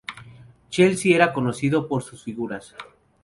[0.71, 2.73] Chelsea era conocido por sus figuras.